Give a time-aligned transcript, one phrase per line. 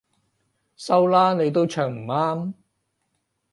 [0.77, 2.53] 收啦，你都唱唔啱